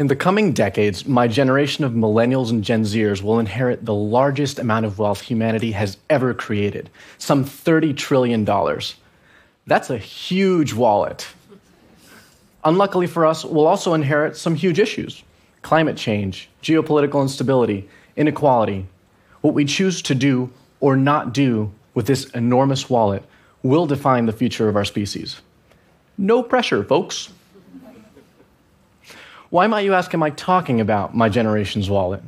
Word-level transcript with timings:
In 0.00 0.06
the 0.06 0.16
coming 0.16 0.52
decades, 0.52 1.06
my 1.06 1.28
generation 1.28 1.84
of 1.84 1.92
millennials 1.92 2.48
and 2.48 2.64
Gen 2.64 2.84
Zers 2.84 3.20
will 3.20 3.38
inherit 3.38 3.84
the 3.84 3.92
largest 3.92 4.58
amount 4.58 4.86
of 4.86 4.98
wealth 4.98 5.20
humanity 5.20 5.72
has 5.72 5.98
ever 6.08 6.32
created 6.32 6.88
some 7.18 7.44
$30 7.44 7.94
trillion. 7.94 8.46
That's 9.66 9.90
a 9.90 9.98
huge 9.98 10.72
wallet. 10.72 11.28
Unluckily 12.64 13.06
for 13.06 13.26
us, 13.26 13.44
we'll 13.44 13.66
also 13.66 13.92
inherit 13.92 14.38
some 14.38 14.54
huge 14.54 14.78
issues 14.78 15.22
climate 15.60 15.98
change, 15.98 16.48
geopolitical 16.62 17.20
instability, 17.20 17.86
inequality. 18.16 18.86
What 19.42 19.52
we 19.52 19.66
choose 19.66 20.00
to 20.00 20.14
do 20.14 20.50
or 20.80 20.96
not 20.96 21.34
do 21.34 21.72
with 21.92 22.06
this 22.06 22.24
enormous 22.30 22.88
wallet 22.88 23.22
will 23.62 23.84
define 23.84 24.24
the 24.24 24.32
future 24.32 24.66
of 24.66 24.76
our 24.76 24.86
species. 24.86 25.42
No 26.16 26.42
pressure, 26.42 26.82
folks. 26.84 27.28
Why 29.50 29.66
might 29.66 29.80
you 29.80 29.94
ask, 29.94 30.14
am 30.14 30.22
I 30.22 30.30
talking 30.30 30.80
about 30.80 31.16
my 31.16 31.28
generation's 31.28 31.90
wallet? 31.90 32.22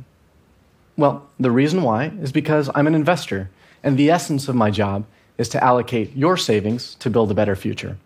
Well, 0.97 1.25
the 1.39 1.51
reason 1.51 1.81
why 1.81 2.07
is 2.21 2.33
because 2.33 2.69
I'm 2.75 2.85
an 2.85 2.95
investor, 2.95 3.49
and 3.81 3.97
the 3.97 4.11
essence 4.11 4.49
of 4.49 4.55
my 4.55 4.69
job 4.69 5.05
is 5.37 5.47
to 5.49 5.63
allocate 5.63 6.13
your 6.17 6.35
savings 6.35 6.95
to 6.95 7.09
build 7.09 7.31
a 7.31 7.33
better 7.33 7.55
future. 7.55 7.97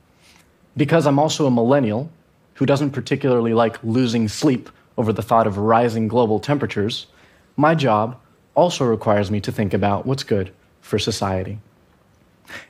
Because 0.78 1.08
I'm 1.08 1.18
also 1.18 1.48
a 1.48 1.52
millennial 1.52 2.12
who 2.54 2.68
doesn't 2.68 2.92
particularly 2.92 3.56
like 3.56 3.84
losing 3.84 4.28
sleep 4.28 4.70
over 5.00 5.12
the 5.12 5.24
thought 5.24 5.48
of 5.48 5.58
rising 5.58 6.08
global 6.08 6.40
temperatures, 6.40 7.08
my 7.56 7.74
job 7.74 8.20
also 8.54 8.86
requires 8.86 9.32
me 9.32 9.42
to 9.42 9.52
think 9.52 9.74
about 9.74 10.06
what's 10.06 10.24
good 10.24 10.54
for 10.82 11.00
society. 11.00 11.58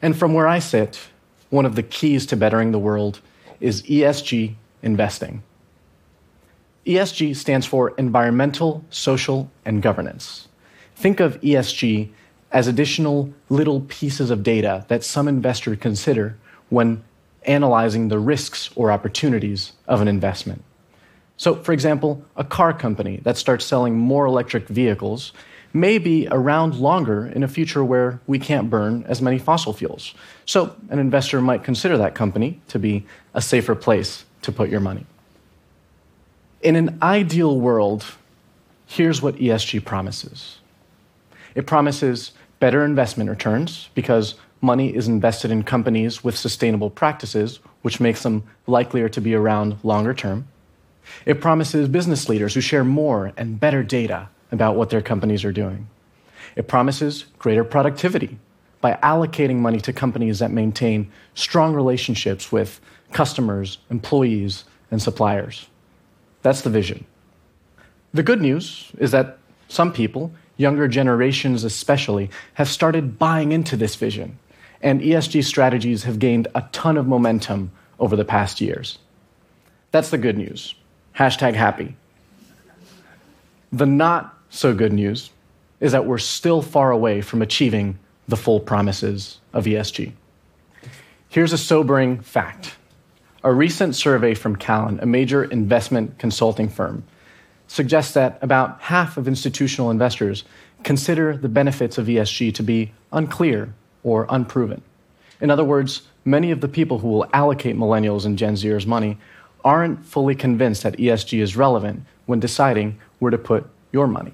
And 0.01 0.17
from 0.17 0.33
where 0.33 0.47
I 0.47 0.59
sit, 0.59 1.09
one 1.49 1.65
of 1.65 1.75
the 1.75 1.83
keys 1.83 2.25
to 2.27 2.37
bettering 2.37 2.71
the 2.71 2.79
world 2.79 3.19
is 3.59 3.83
ESG 3.83 4.55
investing. 4.81 5.43
ESG 6.87 7.35
stands 7.35 7.65
for 7.65 7.89
environmental, 7.97 8.83
social, 8.89 9.51
and 9.65 9.81
governance. 9.81 10.47
Think 10.95 11.19
of 11.19 11.39
ESG 11.41 12.09
as 12.51 12.67
additional 12.67 13.33
little 13.49 13.81
pieces 13.81 14.31
of 14.31 14.41
data 14.41 14.85
that 14.87 15.03
some 15.03 15.27
investors 15.27 15.77
consider 15.81 16.37
when 16.69 17.03
analyzing 17.43 18.07
the 18.07 18.19
risks 18.19 18.69
or 18.75 18.91
opportunities 18.91 19.73
of 19.87 20.01
an 20.01 20.07
investment. 20.07 20.63
So, 21.35 21.55
for 21.55 21.73
example, 21.73 22.23
a 22.35 22.43
car 22.43 22.73
company 22.73 23.19
that 23.23 23.37
starts 23.37 23.65
selling 23.65 23.95
more 23.95 24.25
electric 24.25 24.67
vehicles 24.67 25.33
may 25.73 25.97
be 25.97 26.27
around 26.31 26.75
longer 26.75 27.27
in 27.27 27.43
a 27.43 27.47
future 27.47 27.83
where 27.83 28.19
we 28.27 28.39
can't 28.39 28.69
burn 28.69 29.03
as 29.07 29.21
many 29.21 29.37
fossil 29.37 29.73
fuels. 29.73 30.13
So, 30.45 30.75
an 30.89 30.99
investor 30.99 31.41
might 31.41 31.63
consider 31.63 31.97
that 31.97 32.15
company 32.15 32.61
to 32.69 32.79
be 32.79 33.05
a 33.33 33.41
safer 33.41 33.75
place 33.75 34.23
to 34.41 34.51
put 34.51 34.69
your 34.69 34.79
money. 34.79 35.05
In 36.61 36.75
an 36.75 36.97
ideal 37.03 37.59
world, 37.59 38.03
here's 38.87 39.21
what 39.21 39.35
ESG 39.35 39.85
promises 39.85 40.59
it 41.53 41.65
promises 41.65 42.31
better 42.59 42.83
investment 42.83 43.29
returns 43.29 43.89
because 43.95 44.35
money 44.61 44.95
is 44.95 45.07
invested 45.07 45.51
in 45.51 45.63
companies 45.63 46.23
with 46.23 46.37
sustainable 46.37 46.89
practices, 46.89 47.59
which 47.81 47.99
makes 47.99 48.23
them 48.23 48.43
likelier 48.67 49.09
to 49.09 49.21
be 49.21 49.33
around 49.33 49.77
longer 49.83 50.13
term. 50.13 50.47
It 51.25 51.41
promises 51.41 51.87
business 51.87 52.27
leaders 52.29 52.53
who 52.53 52.61
share 52.61 52.83
more 52.83 53.33
and 53.37 53.59
better 53.59 53.83
data 53.83 54.29
about 54.51 54.75
what 54.75 54.89
their 54.89 55.01
companies 55.01 55.45
are 55.45 55.51
doing. 55.51 55.87
It 56.55 56.67
promises 56.67 57.25
greater 57.39 57.63
productivity 57.63 58.37
by 58.81 58.99
allocating 59.03 59.57
money 59.57 59.79
to 59.81 59.93
companies 59.93 60.39
that 60.39 60.51
maintain 60.51 61.11
strong 61.33 61.73
relationships 61.73 62.51
with 62.51 62.79
customers, 63.13 63.79
employees, 63.89 64.63
and 64.91 65.01
suppliers. 65.01 65.67
That's 66.47 66.61
the 66.61 66.69
vision. 66.69 67.03
The 68.13 68.23
good 68.23 68.39
news 68.39 68.89
is 68.99 69.11
that 69.11 69.37
some 69.67 69.91
people, 69.91 70.31
younger 70.55 70.87
generations 70.87 71.65
especially, 71.65 72.29
have 72.53 72.69
started 72.69 73.19
buying 73.19 73.51
into 73.51 73.75
this 73.75 73.95
vision, 73.95 74.39
and 74.81 75.01
ESG 75.01 75.43
strategies 75.43 76.03
have 76.03 76.19
gained 76.19 76.47
a 76.55 76.61
ton 76.71 76.95
of 76.95 77.05
momentum 77.05 77.71
over 77.99 78.15
the 78.15 78.23
past 78.23 78.61
years. 78.61 78.97
That's 79.91 80.09
the 80.09 80.17
good 80.17 80.37
news. 80.37 80.73
Hashtag 81.17 81.53
happy. 81.53 81.97
The 83.73 83.85
not 83.85 84.33
so 84.49 84.73
good 84.73 84.93
news 84.93 85.31
is 85.81 85.91
that 85.91 86.05
we're 86.05 86.17
still 86.17 86.61
far 86.61 86.91
away 86.91 87.19
from 87.19 87.41
achieving 87.41 87.99
the 88.29 88.37
full 88.37 88.61
promises 88.61 89.41
of 89.51 89.65
ESG. 89.65 90.13
Here's 91.27 91.51
a 91.51 91.57
sobering 91.57 92.21
fact 92.21 92.77
a 93.43 93.53
recent 93.53 93.95
survey 93.95 94.33
from 94.33 94.55
Cowen, 94.55 94.99
a 95.01 95.05
major 95.05 95.43
investment 95.43 96.17
consulting 96.17 96.69
firm, 96.69 97.03
suggests 97.67 98.13
that 98.13 98.39
about 98.41 98.81
half 98.81 99.17
of 99.17 99.27
institutional 99.27 99.91
investors 99.91 100.43
consider 100.83 101.35
the 101.35 101.49
benefits 101.49 101.97
of 101.97 102.07
ESG 102.07 102.53
to 102.55 102.63
be 102.63 102.91
unclear 103.11 103.73
or 104.03 104.25
unproven. 104.29 104.81
In 105.41 105.51
other 105.51 105.63
words, 105.63 106.03
many 106.23 106.51
of 106.51 106.61
the 106.61 106.67
people 106.67 106.99
who 106.99 107.09
will 107.09 107.27
allocate 107.33 107.75
millennials 107.75 108.25
and 108.25 108.37
Gen 108.37 108.55
Zers 108.55 108.85
money 108.85 109.17
aren't 109.63 110.05
fully 110.05 110.35
convinced 110.35 110.83
that 110.83 110.97
ESG 110.97 111.39
is 111.39 111.57
relevant 111.57 112.03
when 112.25 112.39
deciding 112.39 112.99
where 113.19 113.31
to 113.31 113.37
put 113.37 113.67
your 113.91 114.07
money. 114.07 114.33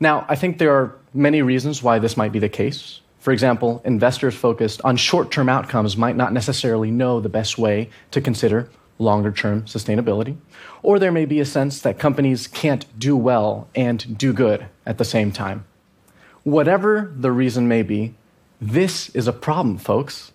Now, 0.00 0.26
I 0.28 0.36
think 0.36 0.58
there 0.58 0.74
are 0.74 0.94
many 1.12 1.42
reasons 1.42 1.82
why 1.82 1.98
this 1.98 2.16
might 2.16 2.32
be 2.32 2.38
the 2.38 2.48
case. 2.48 3.00
For 3.26 3.32
example, 3.32 3.82
investors 3.84 4.36
focused 4.36 4.80
on 4.84 4.96
short 4.96 5.32
term 5.32 5.48
outcomes 5.48 5.96
might 5.96 6.14
not 6.14 6.32
necessarily 6.32 6.92
know 6.92 7.18
the 7.18 7.28
best 7.28 7.58
way 7.58 7.90
to 8.12 8.20
consider 8.20 8.70
longer 9.00 9.32
term 9.32 9.62
sustainability. 9.62 10.36
Or 10.80 11.00
there 11.00 11.10
may 11.10 11.24
be 11.24 11.40
a 11.40 11.44
sense 11.44 11.80
that 11.80 11.98
companies 11.98 12.46
can't 12.46 12.86
do 12.96 13.16
well 13.16 13.66
and 13.74 14.16
do 14.16 14.32
good 14.32 14.66
at 14.86 14.98
the 14.98 15.04
same 15.04 15.32
time. 15.32 15.64
Whatever 16.44 17.12
the 17.16 17.32
reason 17.32 17.66
may 17.66 17.82
be, 17.82 18.14
this 18.60 19.08
is 19.08 19.26
a 19.26 19.32
problem, 19.32 19.76
folks. 19.76 20.30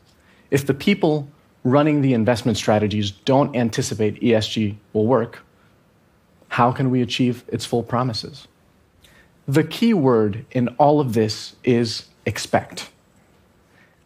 If 0.50 0.68
the 0.68 0.74
people 0.74 1.30
running 1.64 2.02
the 2.02 2.14
investment 2.14 2.58
strategies 2.58 3.10
don't 3.10 3.56
anticipate 3.56 4.20
ESG 4.20 4.76
will 4.92 5.08
work, 5.08 5.46
how 6.50 6.74
can 6.74 6.92
we 6.92 7.02
achieve 7.02 7.46
its 7.48 7.64
full 7.66 7.84
promises? 7.84 8.50
The 9.48 9.64
key 9.64 9.94
word 9.94 10.46
in 10.52 10.68
all 10.78 11.00
of 11.00 11.14
this 11.14 11.56
is 11.64 12.08
expect. 12.26 12.90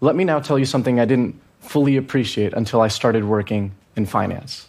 Let 0.02 0.16
me 0.16 0.24
now 0.24 0.40
tell 0.40 0.60
you 0.60 0.66
something 0.66 1.00
I 1.00 1.06
didn't 1.06 1.40
fully 1.60 1.98
appreciate 1.98 2.54
until 2.54 2.82
I 2.82 2.88
started 2.88 3.24
working 3.24 3.72
in 3.96 4.06
finance. 4.06 4.68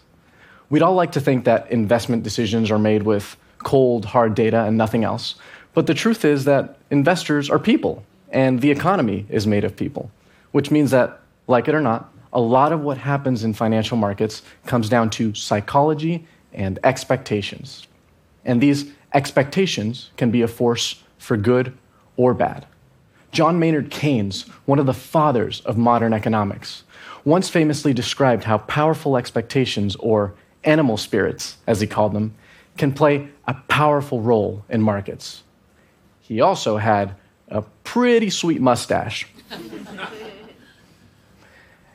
We'd 0.70 0.82
all 0.82 0.94
like 0.94 1.12
to 1.12 1.20
think 1.20 1.44
that 1.44 1.70
investment 1.70 2.22
decisions 2.22 2.70
are 2.70 2.78
made 2.78 3.02
with 3.02 3.36
cold, 3.58 4.06
hard 4.06 4.34
data 4.34 4.64
and 4.64 4.76
nothing 4.76 5.04
else. 5.04 5.36
But 5.74 5.86
the 5.86 5.94
truth 5.94 6.24
is 6.24 6.44
that 6.44 6.78
investors 6.90 7.50
are 7.50 7.58
people, 7.58 8.04
and 8.30 8.60
the 8.60 8.70
economy 8.70 9.26
is 9.28 9.46
made 9.46 9.64
of 9.64 9.76
people, 9.76 10.10
which 10.52 10.70
means 10.70 10.90
that, 10.90 11.20
like 11.46 11.68
it 11.68 11.74
or 11.74 11.80
not, 11.80 12.12
a 12.32 12.40
lot 12.40 12.72
of 12.72 12.80
what 12.80 12.98
happens 12.98 13.44
in 13.44 13.54
financial 13.54 13.96
markets 13.96 14.42
comes 14.66 14.88
down 14.88 15.10
to 15.10 15.34
psychology 15.34 16.26
and 16.52 16.78
expectations. 16.82 17.86
And 18.44 18.60
these 18.60 18.90
expectations 19.12 20.10
can 20.16 20.30
be 20.30 20.42
a 20.42 20.48
force 20.48 21.02
for 21.18 21.36
good 21.36 21.76
or 22.16 22.34
bad. 22.34 22.66
John 23.36 23.58
Maynard 23.58 23.90
Keynes, 23.90 24.44
one 24.64 24.78
of 24.78 24.86
the 24.86 24.94
fathers 24.94 25.60
of 25.66 25.76
modern 25.76 26.14
economics, 26.14 26.84
once 27.22 27.50
famously 27.50 27.92
described 27.92 28.44
how 28.44 28.56
powerful 28.56 29.14
expectations, 29.14 29.94
or 29.96 30.32
animal 30.64 30.96
spirits, 30.96 31.58
as 31.66 31.78
he 31.78 31.86
called 31.86 32.14
them, 32.14 32.34
can 32.78 32.94
play 32.94 33.28
a 33.46 33.52
powerful 33.68 34.22
role 34.22 34.64
in 34.70 34.80
markets. 34.80 35.42
He 36.22 36.40
also 36.40 36.78
had 36.78 37.14
a 37.48 37.60
pretty 37.84 38.30
sweet 38.30 38.62
mustache. 38.62 39.26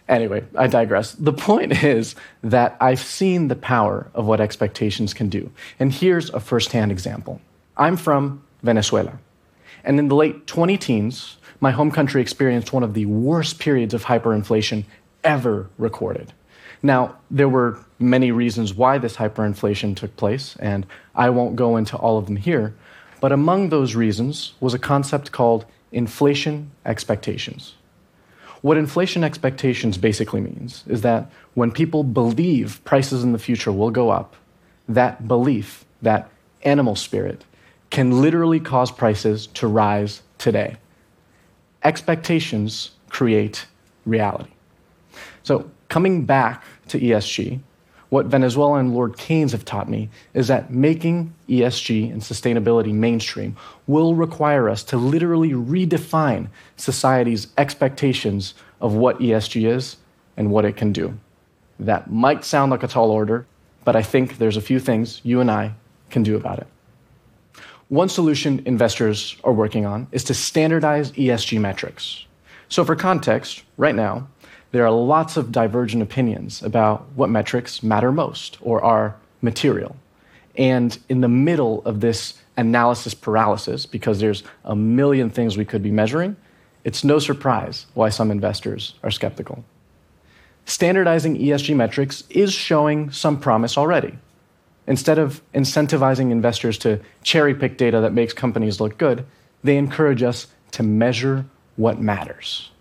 Anyway, 0.09 0.43
I 0.57 0.67
digress. 0.67 1.13
The 1.13 1.31
point 1.31 1.85
is 1.85 2.15
that 2.43 2.75
I've 2.81 2.99
seen 2.99 3.47
the 3.47 3.55
power 3.55 4.11
of 4.13 4.25
what 4.25 4.41
expectations 4.41 5.13
can 5.13 5.29
do. 5.29 5.49
And 5.79 5.89
here's 5.89 6.29
a 6.31 6.41
firsthand 6.41 6.91
example 6.91 7.39
I'm 7.77 7.95
from 7.95 8.43
Venezuela. 8.61 9.19
And 9.83 9.99
in 9.99 10.07
the 10.07 10.15
late 10.15 10.47
20 10.47 10.77
teens, 10.77 11.37
my 11.59 11.71
home 11.71 11.91
country 11.91 12.21
experienced 12.21 12.73
one 12.73 12.83
of 12.83 12.93
the 12.93 13.05
worst 13.05 13.59
periods 13.59 13.93
of 13.93 14.05
hyperinflation 14.05 14.85
ever 15.23 15.69
recorded. 15.77 16.33
Now, 16.83 17.17
there 17.29 17.49
were 17.49 17.79
many 17.99 18.31
reasons 18.31 18.73
why 18.73 18.97
this 18.97 19.17
hyperinflation 19.17 19.95
took 19.95 20.15
place, 20.17 20.55
and 20.59 20.85
I 21.13 21.29
won't 21.29 21.55
go 21.55 21.77
into 21.77 21.95
all 21.95 22.17
of 22.17 22.25
them 22.25 22.37
here, 22.37 22.73
but 23.19 23.31
among 23.31 23.69
those 23.69 23.93
reasons 23.93 24.53
was 24.59 24.73
a 24.73 24.79
concept 24.79 25.31
called 25.31 25.65
inflation 25.91 26.71
expectations. 26.85 27.75
What 28.61 28.77
inflation 28.77 29.23
expectations 29.23 29.97
basically 29.97 30.41
means 30.41 30.83
is 30.87 31.01
that 31.01 31.31
when 31.53 31.71
people 31.71 32.03
believe 32.03 32.83
prices 32.83 33.23
in 33.23 33.31
the 33.31 33.39
future 33.39 33.71
will 33.71 33.91
go 33.91 34.09
up, 34.09 34.35
that 34.87 35.27
belief, 35.27 35.85
that 36.01 36.29
animal 36.63 36.95
spirit, 36.95 37.43
can 37.91 38.21
literally 38.21 38.59
cause 38.59 38.89
prices 38.89 39.47
to 39.47 39.67
rise 39.67 40.23
today. 40.37 40.77
Expectations 41.83 42.91
create 43.09 43.67
reality. 44.05 44.49
So, 45.43 45.69
coming 45.89 46.25
back 46.25 46.63
to 46.87 46.99
ESG, 46.99 47.59
what 48.09 48.25
Venezuela 48.25 48.79
and 48.79 48.93
Lord 48.93 49.17
Keynes 49.17 49.53
have 49.53 49.63
taught 49.63 49.89
me 49.89 50.09
is 50.33 50.47
that 50.47 50.71
making 50.71 51.33
ESG 51.47 52.11
and 52.11 52.21
sustainability 52.21 52.93
mainstream 52.93 53.55
will 53.87 54.15
require 54.15 54.69
us 54.69 54.83
to 54.85 54.97
literally 54.97 55.51
redefine 55.51 56.49
society's 56.75 57.47
expectations 57.57 58.53
of 58.81 58.93
what 58.93 59.19
ESG 59.19 59.65
is 59.65 59.97
and 60.35 60.51
what 60.51 60.65
it 60.65 60.75
can 60.75 60.91
do. 60.91 61.17
That 61.79 62.11
might 62.11 62.43
sound 62.43 62.71
like 62.71 62.83
a 62.83 62.87
tall 62.87 63.11
order, 63.11 63.45
but 63.85 63.95
I 63.95 64.01
think 64.01 64.37
there's 64.37 64.57
a 64.57 64.61
few 64.61 64.79
things 64.79 65.21
you 65.23 65.39
and 65.39 65.49
I 65.49 65.73
can 66.09 66.21
do 66.21 66.35
about 66.35 66.59
it. 66.59 66.67
One 67.91 68.07
solution 68.07 68.63
investors 68.65 69.35
are 69.43 69.51
working 69.51 69.85
on 69.85 70.07
is 70.13 70.23
to 70.23 70.33
standardize 70.33 71.11
ESG 71.11 71.59
metrics. 71.59 72.25
So, 72.69 72.85
for 72.85 72.95
context, 72.95 73.63
right 73.75 73.93
now, 73.93 74.29
there 74.71 74.85
are 74.85 74.91
lots 74.91 75.35
of 75.35 75.51
divergent 75.51 76.01
opinions 76.01 76.63
about 76.63 77.05
what 77.15 77.29
metrics 77.29 77.83
matter 77.83 78.13
most 78.13 78.57
or 78.61 78.81
are 78.81 79.17
material. 79.41 79.97
And 80.55 80.97
in 81.09 81.19
the 81.19 81.27
middle 81.27 81.81
of 81.83 81.99
this 81.99 82.35
analysis 82.55 83.13
paralysis, 83.13 83.85
because 83.85 84.21
there's 84.21 84.43
a 84.63 84.73
million 84.73 85.29
things 85.29 85.57
we 85.57 85.65
could 85.65 85.83
be 85.83 85.91
measuring, 85.91 86.37
it's 86.85 87.03
no 87.03 87.19
surprise 87.19 87.87
why 87.93 88.07
some 88.07 88.31
investors 88.31 88.93
are 89.03 89.11
skeptical. 89.11 89.65
Standardizing 90.63 91.37
ESG 91.37 91.75
metrics 91.75 92.23
is 92.29 92.53
showing 92.53 93.11
some 93.11 93.37
promise 93.37 93.77
already. 93.77 94.17
Instead 94.91 95.17
of 95.17 95.41
incentivizing 95.53 96.31
investors 96.31 96.77
to 96.77 96.99
cherry 97.23 97.55
pick 97.55 97.77
data 97.77 98.01
that 98.01 98.11
makes 98.11 98.33
companies 98.33 98.81
look 98.81 98.97
good, 98.97 99.25
they 99.63 99.77
encourage 99.77 100.21
us 100.21 100.47
to 100.71 100.83
measure 100.83 101.45
what 101.77 102.01
matters. 102.01 102.71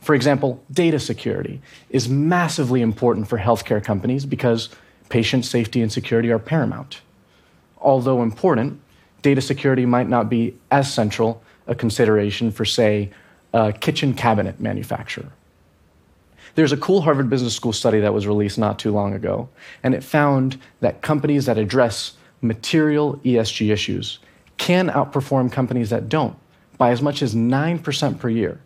For 0.00 0.14
example, 0.14 0.62
data 0.70 1.00
security 1.00 1.60
is 1.90 2.08
massively 2.08 2.80
important 2.80 3.26
for 3.26 3.40
healthcare 3.40 3.82
companies 3.82 4.24
because 4.24 4.68
patient 5.08 5.44
safety 5.44 5.82
and 5.82 5.90
security 5.90 6.30
are 6.30 6.38
paramount. 6.38 7.00
Although 7.78 8.22
important, 8.22 8.80
data 9.22 9.40
security 9.40 9.84
might 9.84 10.08
not 10.08 10.30
be 10.30 10.56
as 10.70 10.94
central 10.94 11.42
a 11.66 11.74
consideration 11.74 12.52
for, 12.52 12.64
say, 12.64 13.10
a 13.52 13.72
kitchen 13.72 14.14
cabinet 14.14 14.60
manufacturer. 14.60 15.32
There's 16.58 16.72
a 16.72 16.76
cool 16.76 17.02
Harvard 17.02 17.30
Business 17.30 17.54
School 17.54 17.72
study 17.72 18.00
that 18.00 18.12
was 18.12 18.26
released 18.26 18.58
not 18.58 18.80
too 18.80 18.90
long 18.90 19.14
ago, 19.14 19.48
and 19.84 19.94
it 19.94 20.02
found 20.02 20.58
that 20.80 21.02
companies 21.02 21.46
that 21.46 21.56
address 21.56 22.14
material 22.40 23.20
ESG 23.24 23.70
issues 23.70 24.18
can 24.56 24.88
outperform 24.88 25.52
companies 25.52 25.90
that 25.90 26.08
don't 26.08 26.36
by 26.76 26.90
as 26.90 27.00
much 27.00 27.22
as 27.22 27.32
9% 27.32 28.18
per 28.18 28.28
year. 28.28 28.58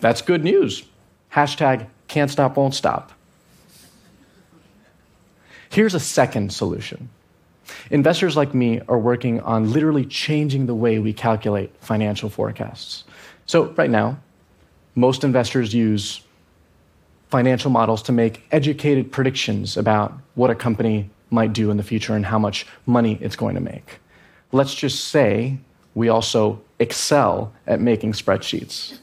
That's 0.00 0.22
good 0.22 0.42
news. 0.42 0.82
Hashtag 1.30 1.88
can't 2.06 2.30
stop, 2.30 2.56
won't 2.56 2.74
stop. 2.74 3.12
Here's 5.68 5.92
a 5.92 6.00
second 6.00 6.54
solution. 6.54 7.10
Investors 7.90 8.34
like 8.34 8.54
me 8.54 8.80
are 8.88 8.98
working 8.98 9.42
on 9.42 9.74
literally 9.74 10.06
changing 10.06 10.64
the 10.64 10.74
way 10.74 10.98
we 10.98 11.12
calculate 11.12 11.70
financial 11.80 12.30
forecasts. 12.30 13.04
So, 13.44 13.72
right 13.72 13.90
now, 13.90 14.20
most 14.94 15.22
investors 15.22 15.74
use 15.74 16.22
financial 17.28 17.70
models 17.70 18.02
to 18.02 18.12
make 18.12 18.46
educated 18.52 19.12
predictions 19.12 19.76
about 19.76 20.12
what 20.34 20.50
a 20.50 20.54
company 20.54 21.10
might 21.30 21.52
do 21.52 21.70
in 21.70 21.76
the 21.76 21.82
future 21.82 22.14
and 22.14 22.24
how 22.24 22.38
much 22.38 22.66
money 22.86 23.18
it's 23.20 23.36
going 23.36 23.54
to 23.54 23.60
make. 23.60 23.98
Let's 24.52 24.74
just 24.74 25.08
say 25.08 25.58
we 25.94 26.08
also 26.08 26.60
excel 26.78 27.52
at 27.66 27.80
making 27.80 28.12
spreadsheets. 28.12 28.98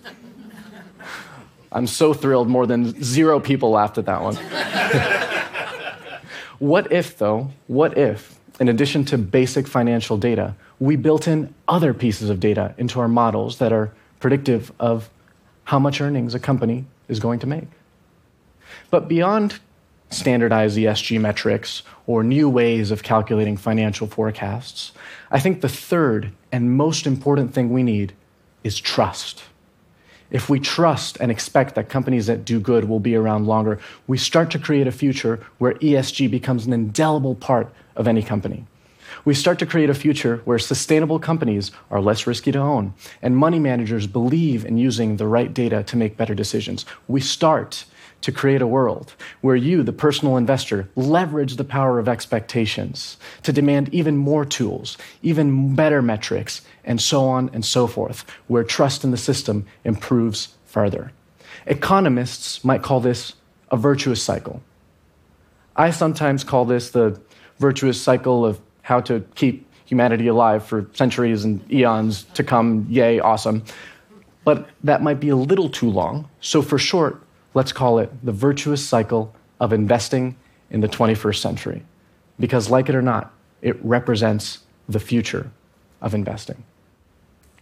I'm 1.72 1.88
so 1.88 2.14
thrilled, 2.14 2.48
more 2.48 2.66
than 2.66 3.02
zero 3.04 3.40
people 3.40 3.72
laughed 3.72 3.98
at 3.98 4.06
that 4.06 4.22
one. 4.22 4.36
what 6.60 6.92
if, 6.92 7.18
though, 7.18 7.52
what 7.68 7.98
if, 7.98 8.40
in 8.62 8.70
addition 8.70 9.04
to 9.06 9.18
basic 9.18 9.68
financial 9.68 10.18
data, 10.18 10.56
we 10.80 10.96
built 10.96 11.28
in 11.28 11.54
other 11.68 11.94
pieces 11.94 12.30
of 12.30 12.40
data 12.40 12.74
into 12.78 13.00
our 13.00 13.10
models 13.10 13.58
that 13.58 13.74
are 13.74 13.92
predictive 14.22 14.72
of 14.80 15.10
how 15.66 15.78
much 15.78 16.00
earnings 16.00 16.34
a 16.34 16.40
company 16.40 16.86
is 17.10 17.20
going 17.20 17.40
to 17.40 17.48
make? 17.48 17.68
But 18.90 19.08
beyond 19.08 19.60
standardized 20.10 20.78
ESG 20.78 21.20
metrics 21.20 21.84
or 22.08 22.24
new 22.24 22.50
ways 22.50 22.92
of 22.92 23.04
calculating 23.04 23.58
financial 23.58 24.08
forecasts, 24.08 24.92
I 25.32 25.40
think 25.40 25.62
the 25.62 25.70
third 25.70 26.32
and 26.52 26.78
most 26.78 27.08
important 27.08 27.54
thing 27.54 27.72
we 27.72 27.84
need 27.84 28.14
is 28.64 28.80
trust. 28.80 29.44
If 30.32 30.50
we 30.50 30.60
trust 30.60 31.18
and 31.20 31.32
expect 31.32 31.76
that 31.76 31.90
companies 31.90 32.28
that 32.28 32.46
do 32.46 32.60
good 32.60 32.86
will 32.86 33.00
be 33.00 33.16
around 33.16 33.46
longer, 33.46 33.80
we 34.08 34.18
start 34.18 34.50
to 34.52 34.60
create 34.60 34.88
a 34.88 34.92
future 34.92 35.40
where 35.60 35.76
ESG 35.76 36.30
becomes 36.32 36.66
an 36.66 36.74
indelible 36.74 37.36
part 37.36 37.72
of 37.96 38.08
any 38.08 38.24
company. 38.24 38.66
We 39.24 39.34
start 39.34 39.60
to 39.60 39.66
create 39.66 39.90
a 39.90 39.94
future 39.94 40.42
where 40.46 40.60
sustainable 40.60 41.20
companies 41.20 41.72
are 41.90 42.02
less 42.02 42.28
risky 42.28 42.52
to 42.52 42.60
own 42.60 42.94
and 43.22 43.38
money 43.38 43.60
managers 43.60 44.08
believe 44.08 44.66
in 44.66 44.78
using 44.78 45.18
the 45.18 45.28
right 45.28 45.54
data 45.54 45.84
to 45.84 45.98
make 45.98 46.18
better 46.18 46.36
decisions. 46.36 46.86
We 47.08 47.22
start 47.22 47.86
to 48.22 48.32
create 48.32 48.62
a 48.62 48.68
world 48.68 49.14
where 49.42 49.56
you, 49.56 49.84
the 49.84 49.94
personal 49.94 50.38
investor, 50.38 50.90
leverage 50.96 51.58
the 51.58 51.64
power 51.64 52.00
of 52.00 52.10
expectations 52.10 53.18
to 53.44 53.54
demand 53.54 53.94
even 53.94 54.18
more 54.18 54.46
tools, 54.46 54.98
even 55.22 55.76
better 55.76 56.02
metrics, 56.02 56.62
and 56.84 57.02
so 57.02 57.26
on 57.26 57.50
and 57.54 57.64
so 57.64 57.88
forth, 57.88 58.26
where 58.48 58.64
trust 58.64 59.04
in 59.04 59.12
the 59.12 59.18
system 59.18 59.66
improves 59.84 60.56
further. 60.66 61.12
Economists 61.68 62.64
might 62.64 62.84
call 62.84 63.00
this 63.00 63.34
a 63.72 63.78
virtuous 63.78 64.22
cycle. 64.22 64.62
I 65.76 65.92
sometimes 65.92 66.44
call 66.44 66.66
this 66.66 66.92
the 66.92 67.20
virtuous 67.60 68.02
cycle 68.02 68.46
of 68.46 68.60
how 68.82 69.02
to 69.02 69.22
keep 69.36 69.68
humanity 69.86 70.28
alive 70.28 70.66
for 70.66 70.88
centuries 70.94 71.44
and 71.44 71.72
eons 71.72 72.24
to 72.34 72.44
come. 72.44 72.88
Yay, 72.90 73.20
awesome. 73.20 73.64
But 74.44 74.70
that 74.84 75.02
might 75.02 75.20
be 75.20 75.30
a 75.30 75.36
little 75.36 75.70
too 75.70 75.90
long. 75.90 76.30
So, 76.40 76.62
for 76.62 76.78
short, 76.78 77.22
let's 77.56 77.72
call 77.72 77.98
it 77.98 78.12
the 78.24 78.32
virtuous 78.32 78.88
cycle 78.88 79.34
of 79.60 79.74
investing 79.74 80.36
in 80.70 80.82
the 80.82 80.88
21st 80.88 81.38
century. 81.38 81.84
Because, 82.40 82.70
like 82.70 82.90
it 82.90 82.96
or 82.96 83.02
not, 83.02 83.34
it 83.64 83.84
represents 83.84 84.60
the 84.88 85.00
future 85.00 85.50
of 86.02 86.14
investing. 86.14 86.64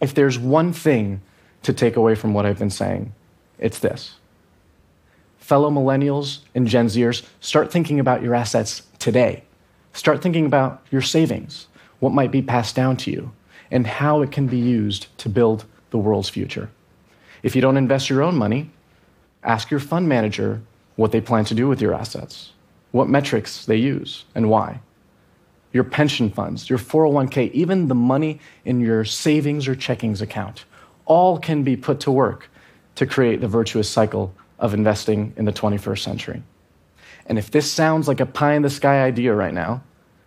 If 0.02 0.12
there's 0.12 0.38
one 0.38 0.72
thing 0.74 1.22
to 1.62 1.72
take 1.72 1.96
away 1.96 2.14
from 2.14 2.34
what 2.34 2.44
I've 2.44 2.58
been 2.58 2.70
saying, 2.70 3.14
it's 3.58 3.78
this. 3.78 4.16
Fellow 5.38 5.70
millennials 5.70 6.40
and 6.54 6.66
Gen 6.66 6.88
Zers, 6.88 7.22
start 7.40 7.70
thinking 7.70 8.00
about 8.00 8.22
your 8.22 8.34
assets 8.34 8.82
today. 8.98 9.44
Start 9.92 10.20
thinking 10.20 10.44
about 10.44 10.84
your 10.90 11.02
savings, 11.02 11.68
what 12.00 12.12
might 12.12 12.32
be 12.32 12.42
passed 12.42 12.74
down 12.74 12.96
to 12.98 13.10
you, 13.10 13.32
and 13.70 13.86
how 13.86 14.22
it 14.22 14.32
can 14.32 14.48
be 14.48 14.58
used 14.58 15.06
to 15.18 15.28
build 15.28 15.64
the 15.90 15.98
world's 15.98 16.28
future. 16.28 16.70
If 17.42 17.54
you 17.54 17.62
don't 17.62 17.76
invest 17.76 18.10
your 18.10 18.22
own 18.22 18.34
money, 18.34 18.70
ask 19.44 19.70
your 19.70 19.80
fund 19.80 20.08
manager 20.08 20.62
what 20.96 21.12
they 21.12 21.20
plan 21.20 21.44
to 21.46 21.54
do 21.54 21.68
with 21.68 21.80
your 21.80 21.94
assets, 21.94 22.52
what 22.92 23.08
metrics 23.08 23.64
they 23.66 23.76
use, 23.76 24.24
and 24.34 24.48
why. 24.48 24.80
Your 25.72 25.84
pension 25.84 26.30
funds, 26.30 26.70
your 26.70 26.78
401k, 26.78 27.50
even 27.52 27.88
the 27.88 27.94
money 27.94 28.40
in 28.64 28.80
your 28.80 29.04
savings 29.04 29.66
or 29.66 29.74
checkings 29.74 30.20
account, 30.20 30.64
all 31.04 31.38
can 31.38 31.62
be 31.62 31.76
put 31.76 32.00
to 32.00 32.10
work 32.10 32.48
to 32.94 33.06
create 33.06 33.40
the 33.40 33.48
virtuous 33.48 33.88
cycle 33.90 34.34
of 34.58 34.72
investing 34.72 35.34
in 35.36 35.44
the 35.44 35.52
21st 35.52 35.98
century. 35.98 36.42
And 37.26 37.38
if 37.38 37.50
this 37.50 37.70
sounds 37.70 38.06
like 38.06 38.20
a 38.20 38.26
pie 38.26 38.54
in 38.54 38.62
the 38.62 38.70
sky 38.70 39.02
idea 39.02 39.34
right 39.34 39.52
now, 39.52 39.82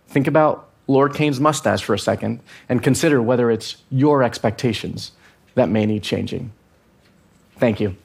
think 0.08 0.26
about 0.26 0.68
Lord 0.86 1.14
Keynes' 1.14 1.40
mustache 1.40 1.82
for 1.82 1.94
a 1.94 1.98
second 1.98 2.40
and 2.68 2.82
consider 2.82 3.22
whether 3.22 3.50
it's 3.50 3.76
your 3.90 4.22
expectations 4.22 5.12
that 5.54 5.68
may 5.68 5.86
need 5.86 6.02
changing. 6.02 6.52
Thank 7.56 7.80
you. 7.80 7.96